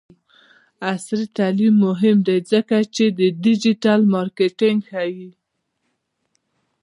عصري 0.91 1.27
تعلیم 1.37 1.75
مهم 1.87 2.17
دی 2.27 2.37
ځکه 2.51 2.77
چې 2.95 3.03
د 3.17 3.19
ډیجیټل 3.43 4.01
مارکیټینګ 4.13 4.79
ښيي. 4.89 5.29